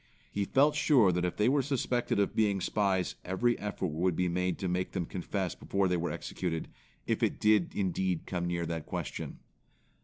He 0.31 0.45
felt 0.45 0.73
sure 0.75 1.11
that 1.11 1.25
if 1.25 1.37
they 1.37 1.47
were 1.47 1.61
suspected 1.61 2.19
of 2.19 2.35
being 2.35 2.59
spies 2.59 3.13
every 3.23 3.59
effort 3.59 3.89
would 3.91 4.15
be 4.15 4.27
made 4.27 4.57
to 4.57 4.67
make 4.67 4.93
them 4.93 5.05
confess 5.05 5.53
before 5.53 5.87
they 5.87 5.97
were 5.97 6.09
executed, 6.09 6.69
if 7.05 7.21
it 7.21 7.39
did 7.39 7.75
indeed 7.75 8.25
come 8.25 8.47
near 8.47 8.65
that 8.65 8.87
question. 8.87 9.37